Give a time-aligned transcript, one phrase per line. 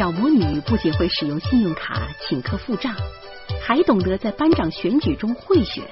[0.00, 2.96] 小魔女不仅会使用信用卡请客付账，
[3.60, 5.84] 还懂得在班长选举中贿选，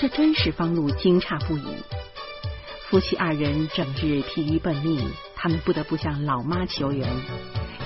[0.00, 1.62] 这真使方路惊诧不已。
[2.88, 7.08] 夫妻二人整日疲于奔命，他们不得不向老妈求援。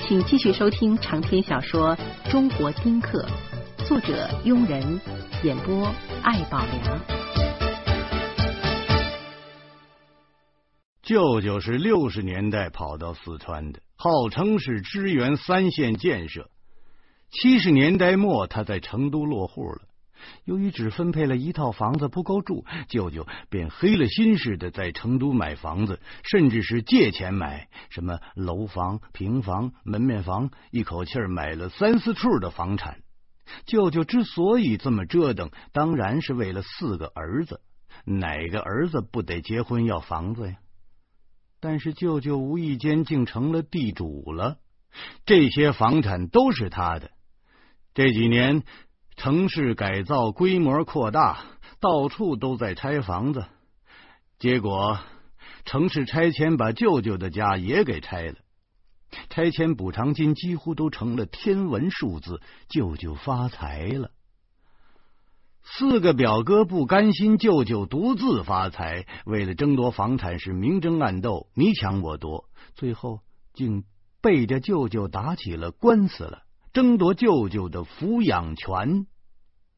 [0.01, 1.95] 请继续收听长篇小说
[2.31, 3.27] 《中国丁克》，
[3.87, 4.99] 作者庸人，
[5.43, 7.01] 演播艾宝良。
[11.03, 16.51] 舅舅是六十年代跑到四川的，号称是支援三线建设。
[17.31, 19.81] 七十年代末，他在成都落户了。
[20.45, 32.99] 由于只分配了一套房子不够住，舅舅便黑了心似的在成都买房子，甚至是借钱买，什么楼房、平房、门面房，一口气买了三四处的房产。
[33.65, 37.63] 舅舅之所以这么折腾，当然是为了四个儿子，
[38.05, 40.57] 哪个儿子不得结婚要房子呀？
[41.65, 44.59] 但是舅舅无意间竟成了地主了，
[45.25, 47.11] 这些房产都是他的。
[47.95, 48.63] 这几年。
[49.17, 51.45] 城市改造规模扩大，
[51.79, 53.47] 到处都在拆房子，
[54.41, 54.99] 结果
[55.65, 58.35] 城市拆迁把舅舅的家也给拆了，
[59.31, 64.11] 拆迁补偿金几乎都成了天文数字，舅舅发财了。
[65.65, 73.21] 四个表哥不甘心舅舅独自发财，为了争夺房产是明争暗斗，你抢我夺，最后
[73.55, 73.85] 竟
[74.21, 76.43] 背着舅舅打起了官司了。
[76.73, 79.07] 争夺舅舅的抚养权，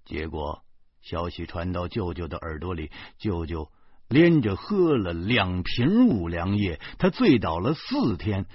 [0.05, 0.62] 结果
[1.03, 3.71] 消息传到舅舅的耳朵里，舅舅
[4.09, 8.47] 连着喝了两瓶五粮液，他醉倒了四天，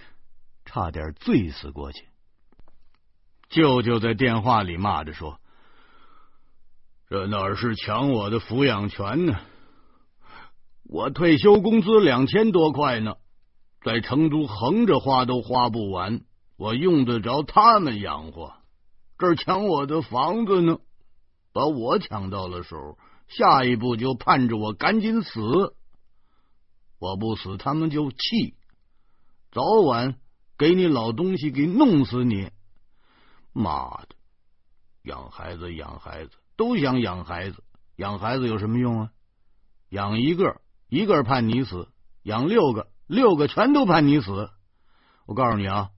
[0.66, 2.08] 差点醉死过去。
[3.50, 5.40] 舅舅在电话里骂着说
[7.12, 9.38] ：“这哪是抢我的抚养权呢？
[10.86, 13.18] 我退休工资两千多块呢，
[13.84, 16.22] 在成都横着花都花不完。”
[16.56, 18.54] 我用得着他们养活？
[19.18, 20.78] 这抢我的房子呢，
[21.52, 22.98] 把我抢到了手，
[23.28, 25.76] 下一步就盼着我赶紧死。
[26.98, 28.56] 我不死，他们就气，
[29.52, 30.16] 早晚
[30.58, 32.52] 给你老东西给弄死你！
[33.52, 34.16] 妈的，
[35.02, 37.64] 养孩子养孩子都想养孩子，
[37.96, 39.12] 养孩子有什么用啊？
[39.90, 41.90] 养一个一个判你死，
[42.22, 44.52] 养六个六个全都判你死。
[45.26, 45.90] 我告诉你啊！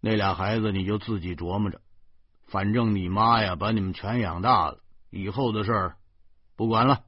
[0.00, 1.80] 那俩孩子你就自己琢磨着，
[2.46, 4.78] 反正你妈呀把你们全养大了，
[5.10, 5.96] 以后的事儿
[6.54, 7.02] 不管了。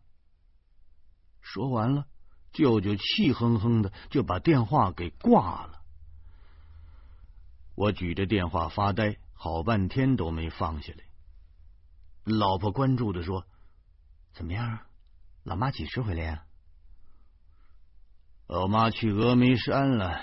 [1.40, 2.04] 说完了，
[2.52, 5.82] 舅舅气哼哼的就把电话给挂了。
[7.76, 11.04] 我举着电话发呆，好半天都没放下来。
[12.24, 13.44] 老婆关注的说
[14.32, 14.80] ：“怎么样？
[15.42, 16.44] 老妈几时回来呀？”
[18.48, 20.20] 老妈去峨眉山了。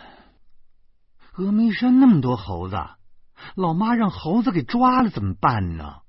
[1.33, 2.75] 峨眉山那么多猴子，
[3.55, 6.01] 老妈让猴子给抓了怎么办呢？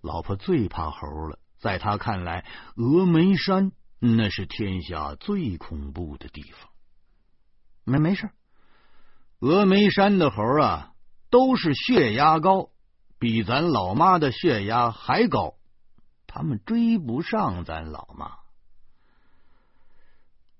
[0.00, 2.46] 老婆最怕猴了，在她看来，
[2.76, 6.70] 峨眉山那是天下最恐怖的地方。
[7.84, 8.30] 没没事，
[9.40, 10.92] 峨眉山的猴啊，
[11.28, 12.70] 都是血压高，
[13.20, 15.56] 比咱老妈的血压还高，
[16.26, 18.38] 他们追不上咱老妈。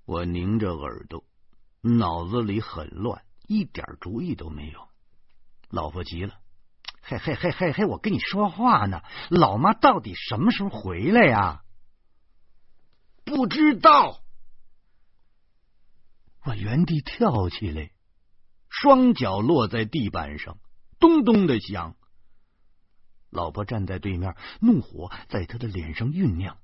[0.04, 1.25] 我拧着耳朵，
[1.81, 3.22] 脑子里很乱。
[3.47, 4.88] 一点主意都没有，
[5.70, 6.34] 老婆急了，
[7.00, 9.00] 嘿嘿嘿嘿嘿，我跟你说话呢，
[9.31, 11.62] 老妈到底什么时候回来呀？
[13.25, 14.20] 不知道。
[16.44, 17.91] 我原地跳起来，
[18.69, 20.59] 双脚落在地板上，
[20.99, 21.97] 咚咚的响。
[23.31, 26.59] 老婆站在对面，怒火在他的脸上酝酿。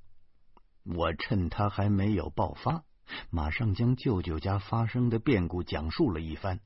[0.84, 2.84] 我趁他还没有爆发，
[3.30, 6.60] 马上将舅舅家发生的变故讲述了一番。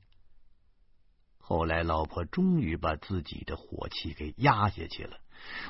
[1.37, 5.17] 后来，老婆终于把自己的火气给压下去了。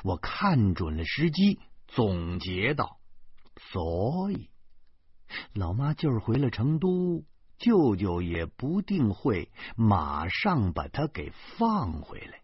[0.04, 3.00] 我看准了时机，总结道
[3.72, 4.50] ：“所以，
[5.54, 7.24] 老妈就是回了成都，
[7.58, 12.41] 舅舅也不定会马上把他给放回来。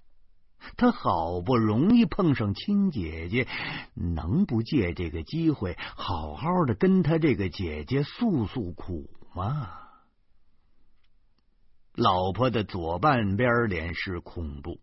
[0.76, 3.48] 他好不容易碰上亲姐姐，
[3.94, 9.72] 能不借这个机会好好的跟他这个姐姐诉诉苦吗？”
[11.94, 14.80] 老婆的左半边脸是恐怖，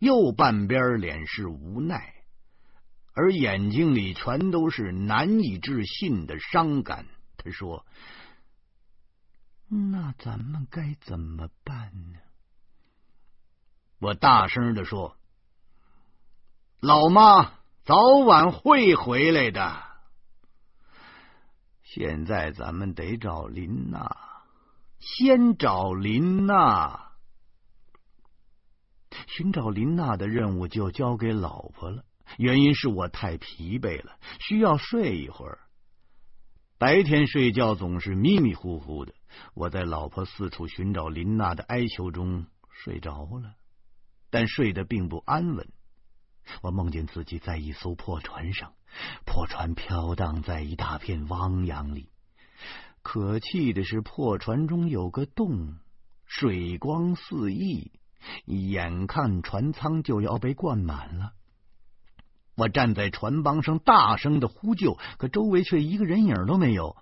[0.00, 2.12] 右半边脸是无奈，
[3.12, 7.06] 而眼睛里全都是难以置信的伤感。
[7.36, 7.86] 他说
[9.68, 12.18] ：“那咱们该怎么办呢？”
[14.00, 15.16] 我大声的说
[16.80, 17.52] ：“老妈
[17.84, 19.82] 早晚会回来的。
[21.82, 24.16] 现在咱们得找林娜。”
[25.00, 27.12] 先找林娜。
[29.26, 32.04] 寻找林娜的任务就交给老婆了。
[32.36, 35.58] 原因是我太疲惫了，需要睡一会儿。
[36.78, 39.14] 白天睡觉总是迷迷糊糊的，
[39.54, 43.54] 我在老婆四处寻找林娜的哀求中睡着了，
[44.30, 45.68] 但睡得并不安稳。
[46.62, 48.72] 我梦见自己在一艘破船上，
[49.24, 52.08] 破船飘荡在一大片汪洋里。
[53.02, 55.76] 可气的是，破船中有个洞，
[56.26, 57.92] 水光四溢，
[58.46, 61.32] 眼看船舱就要被灌满了。
[62.56, 66.96] 我站在船帮上，大声的呼救，可周围却一个人影都没有。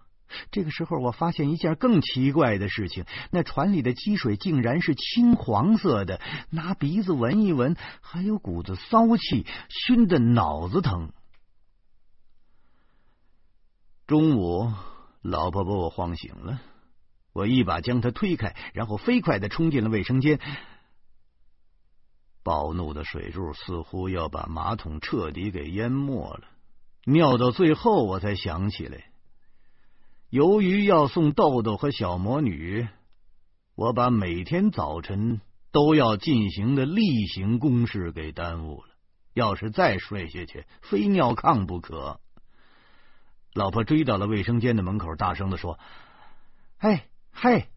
[0.51, 6.21] 这个时候，我发现一件更奇怪的事情：那船里的积水竟然是青黄色的，
[6.51, 11.13] 拿鼻子闻一闻，还有股子骚气，熏得脑子疼。
[14.07, 14.73] 中午，
[15.23, 16.61] 老婆把我晃醒了，
[17.33, 20.41] 我一把将她推开，然后飞快的冲进了卫生间。
[22.43, 26.45] 暴怒的水柱似乎要把马桶彻底给淹没了，
[27.05, 29.05] 尿到最后，我才想起来。
[30.31, 32.87] 由于要送豆豆和小魔女，
[33.75, 35.41] 我把每天早晨
[35.73, 38.89] 都要进行的例行公事给耽误了。
[39.33, 42.21] 要是再睡下去，非尿炕不可。
[43.55, 45.79] 老婆追到了卫生间的门口，大声的说
[46.79, 47.69] ：“嘿，嘿，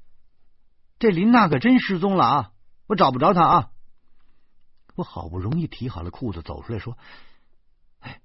[0.99, 2.51] 这林娜可真失踪了啊！
[2.87, 3.71] 我找不着她啊！”
[4.95, 6.97] 我好不容易提好了裤子，走出来说
[8.01, 8.21] ：“哎，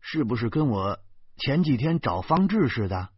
[0.00, 1.00] 是不是跟我
[1.36, 3.10] 前几天找方志似的？”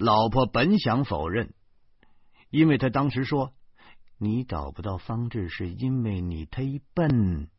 [0.00, 1.52] 老婆本想否认，
[2.48, 3.52] 因为他当时说
[4.16, 7.50] ：“你找不到方志是因为你忒笨。”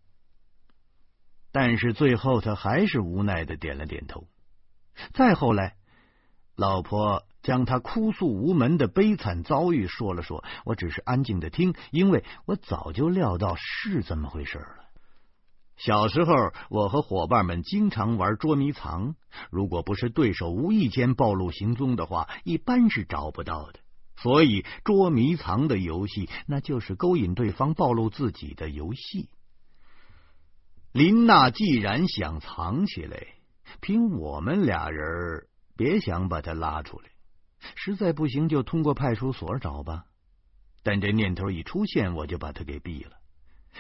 [1.54, 4.28] 但是最后他还是无奈的点了点头。
[5.14, 5.76] 再后来，
[6.56, 14.90] 老婆将他哭诉无门的悲惨遭遇说了说，我只是安静的听，因为我早就料到是这么回事了。
[15.84, 19.16] 小时候，我和伙伴们经常玩捉迷藏。
[19.50, 23.80] 如果不是对手无意间暴露行踪的话，一般是找不到的。
[24.16, 29.30] 所以，捉迷藏的游戏，那就是勾引对方暴露自己的游戏。
[30.92, 33.26] 林娜既然想藏起来，
[33.80, 37.06] 凭我们俩人，别想把她拉出来。
[37.74, 40.06] 实在不行，就通过派出所找吧。
[40.84, 43.14] 但这念头一出现，我就把他给毙了。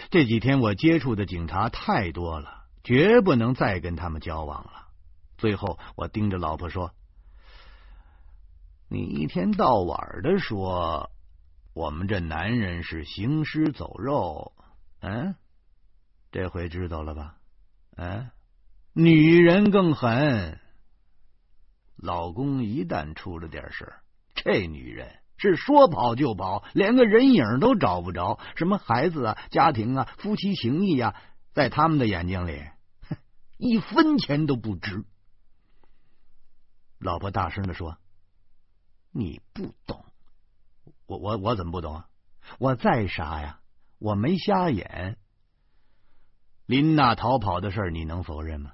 [0.09, 4.87] 这几天我接触的警察太多了，绝不能再跟他们交往了。
[5.37, 6.93] 最后，我盯着老婆说
[8.89, 11.11] ：“你一天到晚的说
[11.73, 14.53] 我们这男人是行尸走肉，
[14.99, 15.35] 嗯，
[16.31, 17.35] 这回知道了吧？
[17.95, 18.29] 嗯，
[18.93, 20.59] 女人更狠。
[21.95, 24.01] 老公一旦出了点事儿，
[24.35, 28.39] 这女人。”是说跑就跑，连个人影都找不着。
[28.55, 31.15] 什么孩子啊、家庭啊、夫妻情谊呀，
[31.51, 32.63] 在他们的眼睛里，
[33.57, 35.03] 一分钱都不值。
[36.99, 37.97] 老婆大声的说
[39.09, 40.05] ：“你不懂，
[41.07, 42.07] 我我我怎么不懂啊？
[42.59, 43.59] 我再傻呀，
[43.97, 45.17] 我没瞎眼。
[46.67, 48.73] 林娜逃跑的事，你能否认吗？”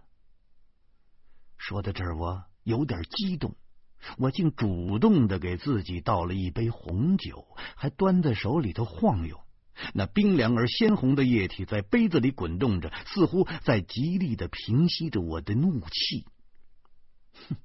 [1.56, 3.56] 说到这儿，我有点激动。
[4.18, 9.40] 我竟主动的给自己倒了一杯红酒，还端在手里头晃悠。
[9.94, 16.26] 那冰凉而鲜红的液体在杯子里滚动着，似乎在极力的平息着我的怒气。
[17.50, 17.56] 哼，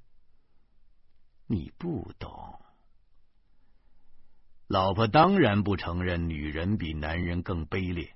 [1.47, 2.59] 你不懂。
[4.67, 8.13] 老婆当然不承认女人比男人更卑劣，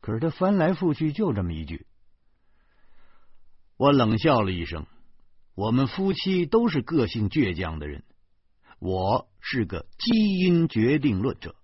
[0.00, 1.86] 可是她翻来覆去就这么一句。
[3.76, 4.86] 我冷笑了一声。
[5.54, 8.04] 我们夫妻都是个性倔强的人，
[8.78, 11.54] 我是个基因决定论者，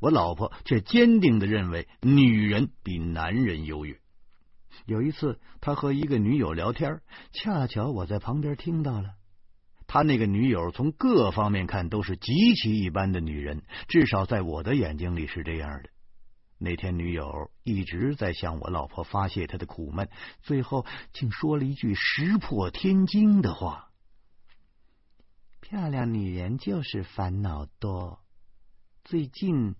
[0.00, 3.98] 我老婆却坚定的认为女人比男人优越。
[4.86, 7.00] 有一次，他和一个女友聊天，
[7.32, 9.10] 恰巧我在旁边听到了。
[9.86, 15.90] 他那个女友从各方面看都是极其一般的女人，至少在我的眼睛里是这样的。
[16.58, 20.08] 那天，女友一直在向我老婆发泄她的苦闷，
[20.42, 23.90] 最后竟说了一句石破天惊的话
[25.60, 28.20] ：“漂亮女人就是烦恼多，
[29.02, 29.74] 最近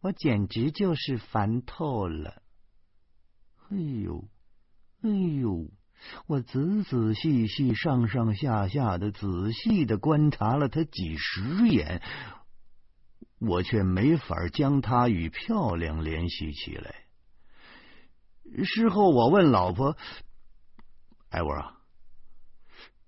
[0.00, 2.42] 我简直就是烦透了。”
[3.70, 4.28] 哎呦，
[5.02, 5.70] 哎呦！
[6.26, 12.02] 我仔仔细细、上上下下的仔细的观察了她几十眼。
[13.38, 16.94] 我却没法将她与漂亮联系起来。
[18.64, 19.96] 事后我问老婆
[21.30, 21.78] ：“艾文啊，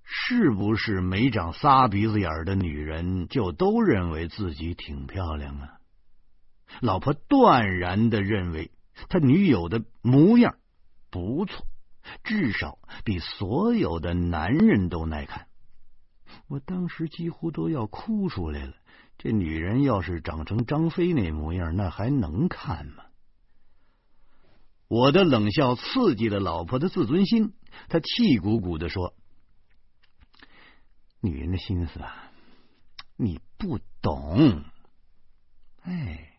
[0.02, 5.72] 是不是没长仨鼻子眼的女人就都认为自己挺漂亮啊？”
[6.80, 8.72] 老婆断然的认为
[9.08, 10.56] 他女友的模样
[11.10, 11.66] 不错，
[12.24, 15.46] 至少比所有的男人都耐看。
[16.48, 18.74] 我当时几乎都要哭出来了。
[19.18, 23.04] 这女人要是长成张飞那模样，那还能看吗？
[24.88, 27.54] 我的冷笑刺激了老婆的自尊心，
[27.88, 29.14] 她气鼓鼓的说
[31.20, 32.30] ：“女人的心思啊，
[33.16, 34.62] 你不懂。
[35.82, 36.38] 哎，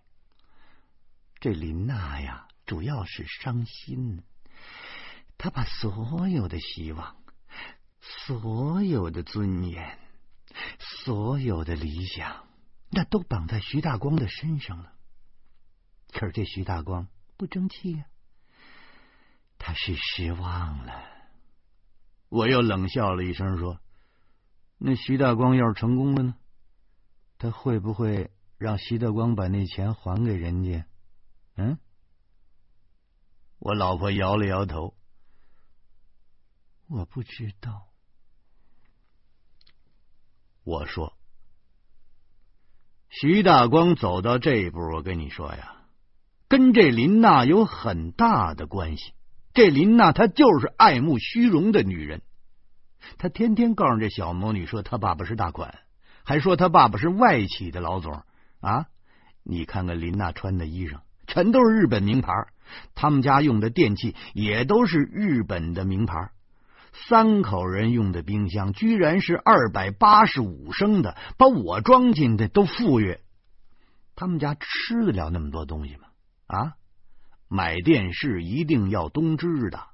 [1.42, 4.24] 这林娜呀，主要是伤心，
[5.38, 7.18] 她把所有的希望、
[8.00, 10.00] 所有的尊严、
[10.80, 12.47] 所有的理想，
[12.90, 14.94] 那都绑在徐大光的身上了。
[16.12, 18.06] 可是这徐大光不争气呀。”
[19.60, 21.04] 他是失望了，
[22.30, 23.82] 我又冷笑了一声说
[24.78, 26.36] ：“那徐大光要是成功了呢？
[27.40, 30.86] 他会不会让徐大光把那钱还给人家？”
[31.58, 31.80] 嗯，
[33.58, 34.96] 我老婆摇了摇头
[36.88, 37.88] ：“我不知道。”
[40.64, 41.17] 我说
[43.10, 45.74] ：“徐大光走到这一步，我跟你说呀，
[46.48, 49.14] 跟这林娜有很大的关系。”
[49.54, 52.22] 这林娜她就是爱慕虚荣的女人，
[53.18, 55.80] 她天天告诉这小魔女说她爸爸是大款，
[56.24, 58.22] 还说她爸爸是外企的老总
[58.60, 58.86] 啊！
[59.44, 62.32] 你看看林娜穿的衣裳，全都是日本名牌，
[62.94, 66.30] 他们家用的电器也都是日本的名牌，
[67.08, 73.20] 三口人用的冰箱居然是二百八十五升的，把我装进的都富裕。
[74.16, 76.08] 他们家吃得了那么多东西吗？
[76.48, 76.74] 啊？
[77.48, 79.88] 买电视一定要东芝的。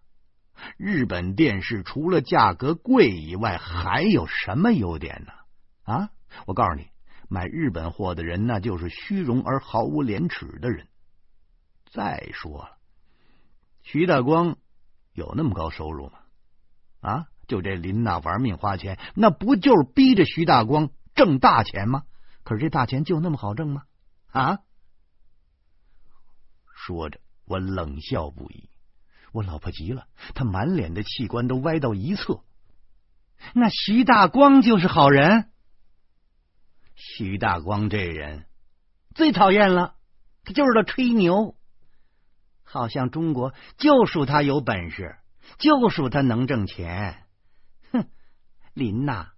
[0.78, 5.34] 日本电视除了价格贵以外，还有什么优点呢？
[5.84, 6.10] 啊，
[6.48, 6.88] 我告诉你，
[7.28, 10.88] 买日本货的人那就是虚荣而毫无廉耻的人。
[11.92, 12.78] 再说了，
[13.84, 14.58] 徐大光
[15.12, 16.14] 有那么高收入吗？
[17.04, 22.04] 啊，就这林娜玩命花钱，那不就是逼着徐大光挣大钱吗？
[22.44, 23.84] 可是这大钱就那么好挣吗？
[24.32, 24.60] 啊？
[26.74, 27.20] 说着。
[27.46, 28.70] 我冷笑不已，
[29.34, 32.42] 我老婆急了，她满脸的器官都歪到一侧。
[33.54, 35.50] 那徐大光就是好人。
[36.96, 38.46] 徐大光这人
[39.14, 39.96] 最讨厌了，
[40.46, 41.58] 他就是个吹牛，
[42.64, 45.18] 好像中国就属他有本事，
[45.58, 47.24] 就属他能挣钱。
[47.92, 48.08] 哼，
[48.74, 49.34] 林娜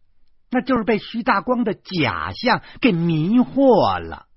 [0.50, 4.28] 那就是被徐大光的假象给迷惑了，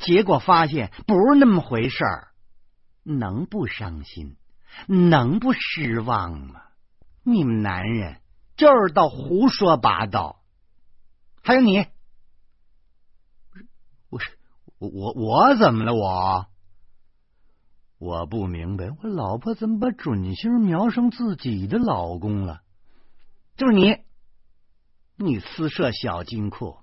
[0.00, 2.28] 结果发现不是那么回事儿。
[3.06, 4.36] 能不伤心，
[4.86, 6.62] 能不失望吗？
[7.22, 8.20] 你们男人
[8.56, 10.42] 就是到胡说八道。
[11.42, 11.86] 还有你，
[14.08, 14.20] 我
[14.78, 15.94] 我我我怎么了？
[15.94, 16.46] 我
[18.04, 22.60] 我不明白，我老婆怎么把准星瞄上自己的老公了？
[23.56, 23.96] 就是你，
[25.16, 26.76] 你私设小金库，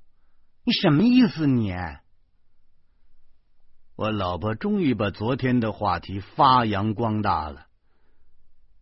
[0.63, 1.45] 你什么意思？
[1.45, 1.75] 你？
[3.95, 7.67] 我老婆终于把昨天的话题发扬光大了。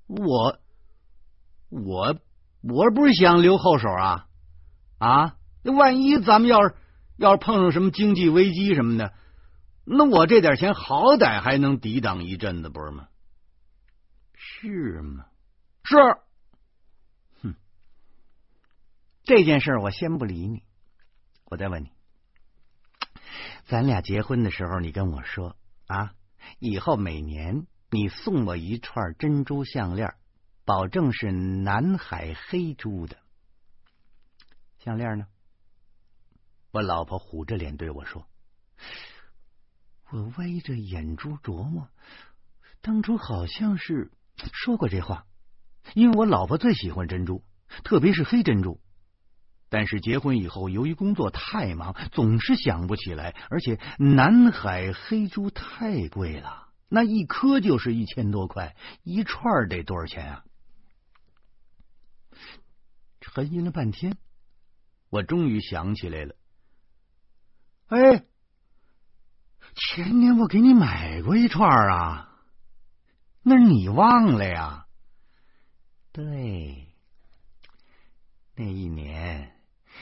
[0.07, 0.59] 我
[1.67, 2.15] 我
[2.61, 4.27] 我不是想留后手啊
[4.97, 5.35] 啊！
[5.61, 6.73] 那万一咱们要是
[7.17, 9.13] 要是碰上什么经济危机什么的，
[9.91, 13.07] 那我这点钱好歹还能抵挡一阵子，不是吗？
[14.35, 15.25] 是吗？
[15.83, 15.95] 是。
[17.41, 17.55] 哼，
[19.23, 20.61] 这件事我先不理你，
[21.45, 21.91] 我再问你。
[23.65, 25.55] 咱俩结婚的时候，你跟我说
[25.87, 26.13] 啊，
[26.59, 30.13] 以后每年你送我一串珍珠项链，
[30.65, 33.17] 保证是南海黑珠的
[34.77, 35.25] 项链呢。
[36.69, 38.27] 我老婆虎着脸对我说
[40.11, 41.89] ：“我歪着眼珠琢磨，
[42.81, 44.11] 当初好像是
[44.53, 45.25] 说过这话，
[45.93, 47.43] 因为我老婆最喜欢珍珠，
[47.83, 48.79] 特别是黑珍珠。”
[49.71, 60.43] 但是结婚以后，由于工作太忙，总是想不起来，而且南海黑珠太贵了，那一颗就是一千多块，一串得多少钱啊？
[63.21, 64.17] 沉吟了半天，
[65.11, 66.35] 我终于想起来了。
[67.89, 68.25] 哎，
[69.75, 72.29] 前年我给你买过一串啊，
[73.43, 74.85] 那你忘了呀？
[76.11, 76.87] 对，
[78.55, 79.55] 那一年。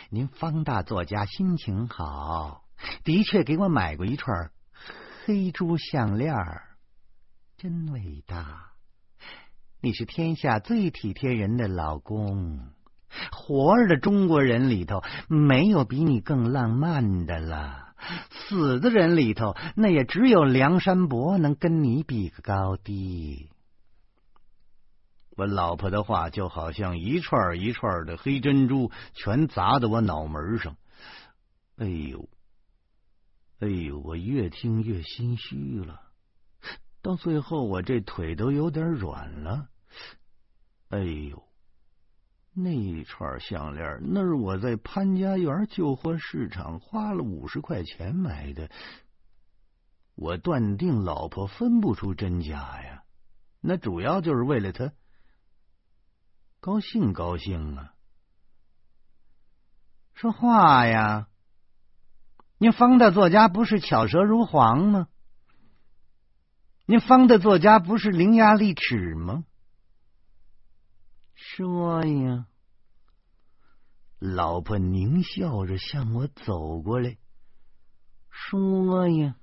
[0.10, 2.64] 您方大作家心情好，
[3.04, 4.52] 的确给我买过一串
[5.26, 6.36] 黑珠项链，
[7.58, 8.74] 真伟大！
[9.82, 12.70] 你是天下最体贴人的老公，
[13.32, 17.87] 活着的中国人里头没有比你更浪漫的了。
[18.30, 23.50] 死的人里头，那也只有梁山伯能跟你比个高低。
[25.36, 30.78] 我老婆的话就好像一串一串的黑珍珠，全砸在我脑门上。
[31.78, 32.28] 哎呦，
[33.60, 36.02] 哎呦，我越听越心虚了。
[37.04, 39.70] 到最后，我这腿都有点软了。
[40.90, 41.44] 哎呦，
[42.60, 48.72] 那串项链那是我在潘家园旧货市场花了五十块钱买的。
[50.16, 53.04] 我断定老婆分不出真假呀，
[53.62, 54.92] 那主要就是为了他。
[56.60, 57.94] 高兴高兴啊！
[60.16, 61.28] 说话呀！
[62.58, 65.08] 您方大作家不是巧舌如簧吗？
[66.88, 69.46] 您方大作家不是伶牙俐齿吗？
[71.38, 72.48] 说呀！
[74.18, 77.20] 老婆狞笑着向我走过来，
[78.32, 79.36] 说呀！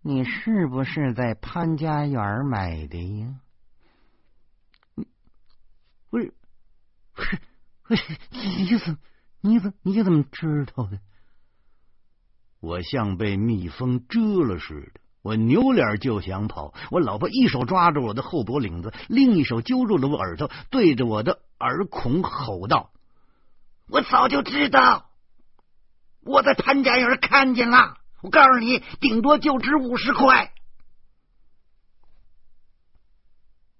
[0.00, 3.40] 你是不是在潘家园买的呀？
[6.10, 6.34] 不是，
[7.12, 7.40] 不是，
[7.82, 8.98] 不是，你怎，
[9.40, 11.00] 你怎，你怎么知道的？
[12.58, 16.72] 我像被蜜蜂蛰了似的，我扭脸就想跑。
[16.90, 22.90] 我老婆一手抓住我的后脖领子，另一手揪住了我耳朵，对着我的耳孔吼道
[23.92, 25.10] ：“我早就知道，
[26.24, 27.98] 我在潘家园看见了。
[28.22, 30.50] 我告诉你，顶多就值五十块。”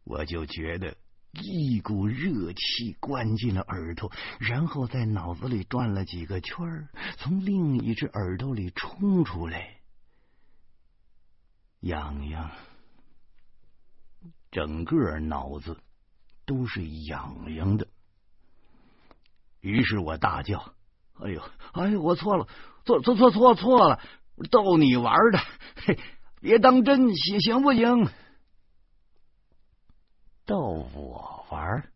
[0.05, 0.97] 我就觉得。
[1.41, 6.89] 一股热气灌进了耳朵，然后在脑子里转了几个圈儿，
[7.19, 9.78] 从另一只耳朵里冲出来，
[11.81, 12.51] 痒痒，
[14.51, 15.79] 整个脑子
[16.45, 17.87] 都是痒痒的。
[19.61, 20.75] 于是我大叫
[21.23, 21.43] ：“哎呦，
[21.73, 22.49] 哎呦，我错了，
[22.85, 24.01] 错错错错错了，
[24.51, 25.39] 逗你玩的，
[25.85, 25.99] 嘿，
[26.41, 28.09] 别当真，行行不行？”
[30.47, 30.57] 逗
[30.95, 31.91] 我玩？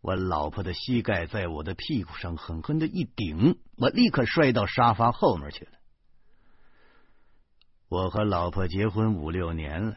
[0.00, 5.77] 我老婆的膝盖在我的屁股上狠狠的一顶，我立刻摔到沙发后面去了。
[7.88, 9.96] 我和老婆结婚五六年了，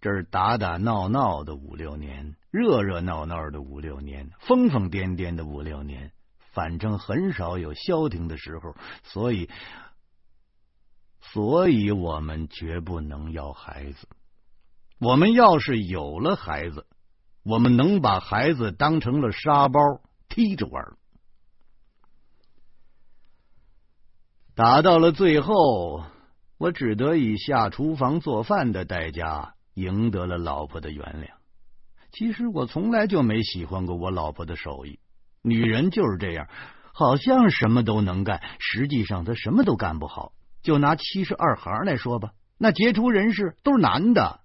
[0.00, 6.10] 这儿打打闹闹的五六年，热热闹闹的五六年，疯疯癫癫的五六年，
[6.52, 8.74] 反正很少有消停的时候，
[9.04, 9.48] 所以，
[11.20, 14.08] 所以我们绝不能要孩子。
[14.98, 16.86] 我们要是有了孩子，
[17.44, 19.78] 我们能把孩子当成了沙包
[20.28, 20.96] 踢着玩。
[24.56, 26.02] 打到了最后，
[26.58, 31.30] 我只得以下厨房做饭的代价赢得了老婆的原谅。
[32.10, 34.98] 其实我从来就没喜欢过我老婆的手艺，
[35.42, 36.48] 女人就是这样，
[36.92, 40.32] 好像什么都能干，实际上她什么都干不好。
[40.62, 44.40] 就拿七十二行来说吧，那杰出人士都是男的。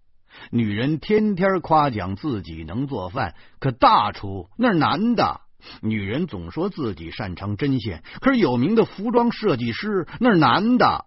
[0.52, 5.42] 女人天天夸奖自己能做饭，可大厨那是男的；
[5.82, 11.06] 女人总说自己擅长针线，可是有名的服装设计师那是男的。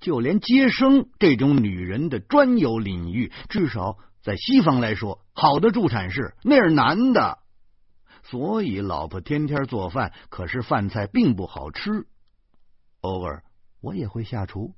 [0.00, 7.38] 就连接生这种女人的专有领域，至少在西方来说，好的助产士那是男的。
[8.22, 12.06] 所以，老婆天天做饭，可是饭菜并不好吃。
[13.00, 13.44] 偶尔
[13.80, 14.74] 我也会下厨。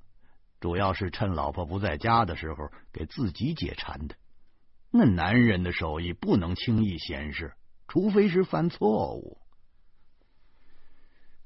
[0.59, 4.17] 主要是趁老婆不在家的时候给自己解馋的。
[4.91, 7.53] 那男人的手艺不能轻易显示，
[7.87, 9.39] 除非是犯错误。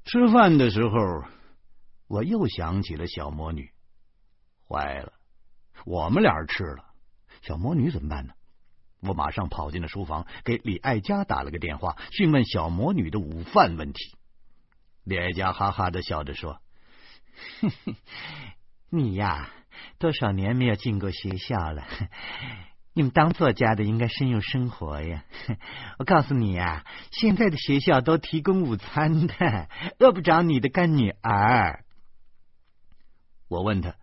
[0.05, 1.23] 吃饭的时候，
[2.11, 3.71] 我又想起了小魔女。
[4.67, 5.13] 坏了，
[5.85, 6.83] 我们俩吃了，
[7.41, 8.33] 小魔女怎么办呢？
[8.99, 14.17] 我马上跑进了书房，给李爱佳打了个电话，询问小魔女的午饭问题。
[15.05, 16.59] 李爱佳哈哈的笑着说：“。
[18.91, 19.49] ”你呀，
[19.97, 21.87] 多少年没有进过学校了？
[22.93, 25.23] 你们当作家的应该深有生活呀。
[25.97, 29.69] 我告诉你呀，现在的学校都提供午餐的，
[29.99, 31.85] 饿不着你的干女儿。
[33.51, 33.97] 我问他，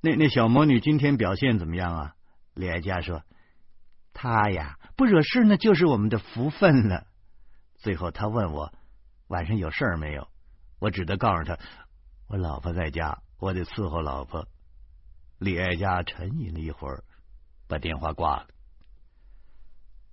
[0.00, 2.14] 那那小魔女今天表现怎么样啊？
[2.54, 3.24] 李爱佳说，
[4.12, 7.08] 她呀，不惹事那就是我们的福分了。
[7.74, 8.72] 最后他问我
[9.26, 10.28] 晚上有事儿没有，
[10.78, 11.58] 我只得告诉他，
[12.28, 13.20] 我老婆在家。
[13.40, 14.48] 我得伺候老婆。
[15.38, 17.02] 李爱佳沉吟了一会儿，
[17.66, 18.46] 把电话挂了。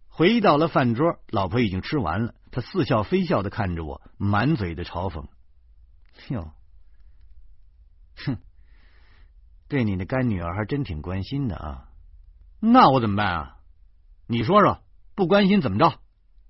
[0.07, 2.33] 回到了饭桌，老婆已经吃完了。
[2.51, 5.27] 她似笑非笑的看着我，满嘴的嘲讽
[6.29, 6.51] ：“哟，
[8.17, 8.37] 哼，
[9.67, 11.89] 对你的干女儿还真挺关心的啊。
[12.59, 13.57] 那我怎么办啊？
[14.27, 14.81] 你说说，
[15.15, 15.99] 不关心怎么着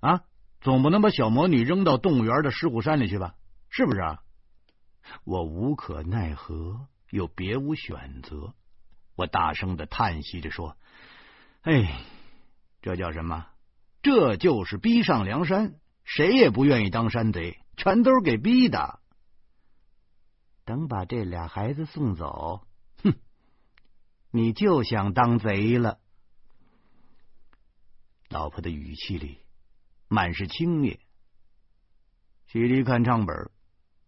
[0.00, 0.22] 啊？
[0.60, 3.34] 总不能把小魔女扔到动物园的狮虎山里去吧？
[3.70, 4.22] 是不是啊？”
[5.24, 8.54] 我无可奈何，又别无选择。
[9.14, 10.76] 我大声的叹息着说
[11.62, 12.00] ：“哎，
[12.82, 13.46] 这叫什么？
[14.02, 15.74] 这就是逼上梁山，
[16.04, 19.00] 谁也不愿意当山贼，全都是给逼的。
[20.64, 22.65] 等把这俩孩子送走，哼，
[24.36, 25.98] 你就想当贼了。”
[28.28, 29.40] 老婆的语气里
[30.08, 31.00] 满是轻蔑。
[32.46, 33.50] 徐离看账本，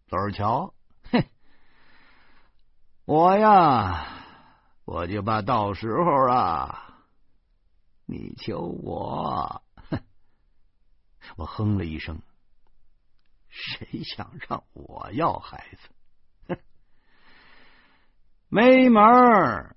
[0.05, 0.75] 走着瞧，
[1.11, 1.23] 哼，
[3.05, 4.05] 我呀。
[4.85, 7.07] 我就怕到时候啊，
[8.05, 10.03] 你求我，哼！
[11.37, 12.21] 我哼了一声。
[13.47, 15.89] 谁想让我要孩子？
[16.49, 16.59] 哼，
[18.47, 19.75] 没门儿！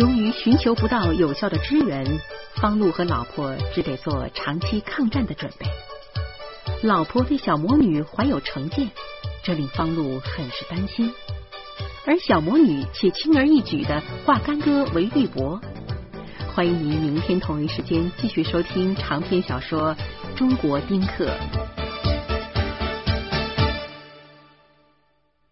[0.00, 2.06] 由于寻求不到有效的支援，
[2.54, 5.66] 方路和老婆只得做长期抗战的准备。
[6.82, 8.88] 老婆对小魔女怀有成见，
[9.42, 11.12] 这令方路很是担心。
[12.06, 15.60] 而小魔女却轻而易举的化干戈为玉帛。
[16.54, 19.94] 欢迎您明天同一时间继续收听长篇小说
[20.34, 21.26] 《中国丁克》。